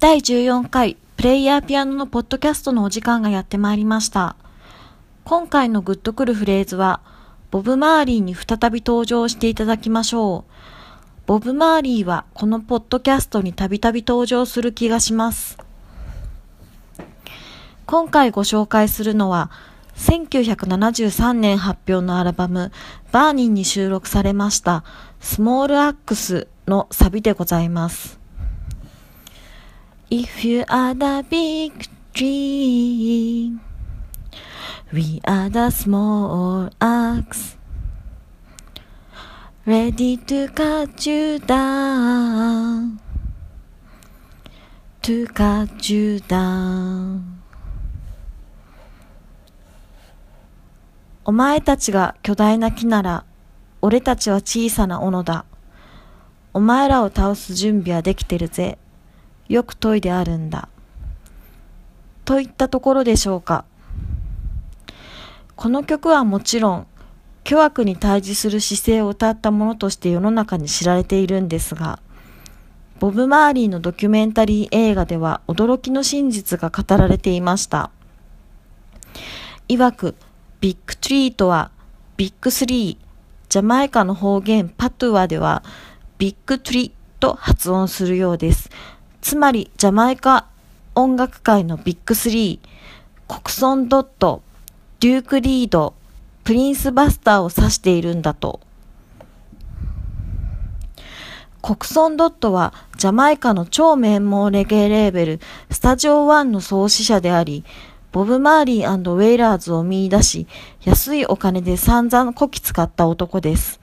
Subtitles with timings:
[0.00, 4.36] 第14回プレイヤーピアノのポッドキャストのお時間がやってまいりました。
[5.24, 7.00] 今回のグッとくるフレーズは、
[7.50, 10.52] ボブ・マーリーに再び登場していただきましょう。
[11.26, 15.58] ボブ・マーリーはこのポッドキャストにたびたび登場する気がします。
[17.84, 19.50] 今回ご紹介するのは、
[19.96, 22.70] 1973年発表のアルバム、
[23.10, 24.84] バーニンに収録されました、
[25.18, 28.27] スモールアックスのサビでございます。
[30.10, 33.52] If you are the big tree,
[34.90, 37.58] we are the small axe,
[39.66, 43.00] ready to cut you down,
[45.02, 47.20] to cut you down.
[51.26, 53.26] お前たちが巨大な木なら、
[53.82, 55.44] 俺たちは小さな斧だ。
[56.54, 58.78] お前らを倒す準備はできてるぜ。
[59.48, 60.68] よく研いであるんだ。
[62.24, 63.64] といったところでしょうか。
[65.56, 66.86] この曲はもちろん、
[67.44, 71.98] 巨悪に対峙する姿勢を歌ったものとして世の中に知られているんですが、
[73.00, 77.90] ボブ・マーリーのドキュメンタリー映画では驚きの真実が語られていました。
[79.68, 80.14] 曰く、
[80.60, 81.70] Big Tree とは、
[82.16, 83.06] Big Three、
[83.48, 85.62] ジャマイカの方言パトゥアでは、
[86.18, 88.68] Big Tree と発音するようです。
[89.28, 90.46] つまり、ジャマイカ
[90.94, 92.68] 音楽界の Big Three、
[93.26, 94.40] コクソン・ドット、
[95.00, 95.92] デューク・リード、
[96.44, 98.60] プリンス・バスターを指しているんだと。
[101.60, 107.66] コクソン・ドットはジャマイカの超名門レゲエレーベル、スタジオ1の創始者であり、
[108.12, 110.46] ボブ・マーリーウェイラーズを見出し、
[110.84, 113.78] 安いお金で散々こき使った男です。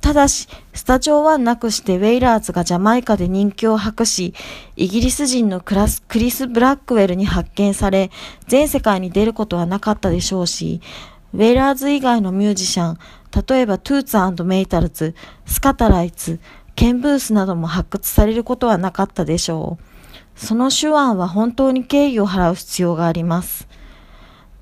[0.00, 4.32] ただし、スタジオ1なくしてウェイラーズがジャマイカで人気を博し、
[4.76, 8.10] イギリス人のクラスクリス・ブラックウェルに発見され、
[8.46, 10.80] 全世界に出ることはなかったでしょうし、
[11.34, 12.98] ウェイラーズ以外のミュージシャン、
[13.48, 15.14] 例えばトゥーツメイタルズ、
[15.46, 16.40] スカタライツ、
[16.74, 19.84] ケンブースなども発掘されることはなかったでしょう。
[20.36, 23.66] その手腕は本当に敬意を払う必要があります。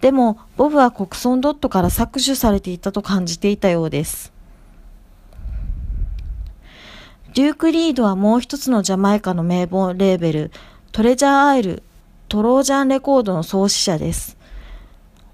[0.00, 4.33] でも、ボブはコクソンドットから搾取されていたと感じていたようです。
[7.34, 10.50] デューク・リードはもう一つのジャマイカの名簿レーベル、
[10.92, 11.82] トレジャー・アイル、
[12.28, 14.36] トロージャン・レコードの創始者です。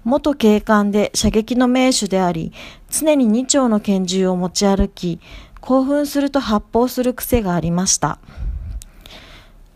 [0.03, 2.53] 元警官で射撃の名手であり、
[2.89, 5.19] 常に2丁の拳銃を持ち歩き、
[5.59, 8.17] 興奮すると発砲する癖がありました。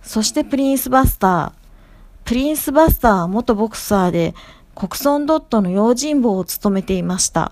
[0.02, 1.52] そしてプリンスバスター。
[2.24, 4.34] プリンスバスターは元ボクサーで、
[4.74, 7.52] コクソンドットの用心棒を務めていました。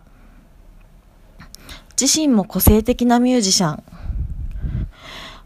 [2.01, 3.83] 自身も個性的なミュージシャン。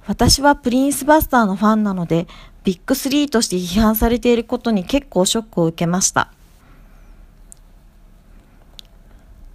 [0.07, 2.27] 私はプリンスバスターのファンなので、
[2.63, 6.31] ビッグスリーとして批判されていることに結構ショックを受けました。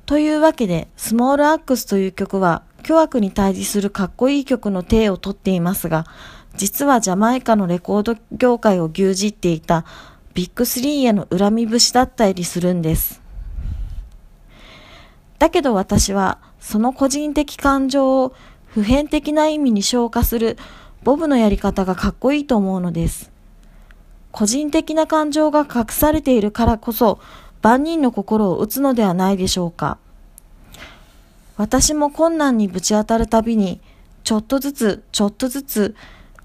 [0.05, 6.05] というわけで、スモールアックスという曲は、巨悪に対峙するかっこいい曲の体をとっていますが、
[6.55, 9.87] 実はジャマイカのレコード業界を牛耳っていた
[10.35, 13.23] ビッグスリーへの恨み節だったりするんです。
[15.39, 18.35] だけど私はその個人的感情を
[18.73, 20.57] 普遍的な意味に昇華する
[21.03, 23.31] ボブのやり方がかっこいいと思うのです。
[24.31, 27.21] 個人的な感情が隠されているからこそ
[27.61, 29.99] 万人の心を打つのではないでしょうか。
[31.59, 33.81] 私も困難にぶち当たるたびに
[34.25, 35.95] ちょっとずつちょっとずつ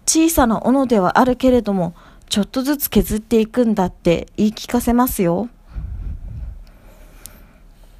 [0.05, 1.93] 小さな斧ではあるけれども、
[2.27, 5.47] ちょっとずつ削っていくんだって言い聞かせますよ。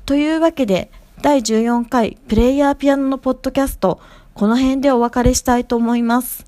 [0.06, 0.92] というわけで、
[1.22, 4.00] 第14回プレイヤーピアノのポッドキャスト、
[4.36, 6.46] この辺でお別れしたいと思います。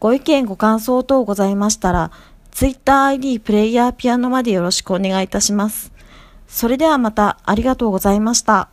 [0.00, 2.10] ご意見ご感想等ございましたら、
[2.50, 5.92] TwitterID プレイヤーピアノまでよろしくお願いいたします。
[6.48, 8.70] それではまたありがとうございました。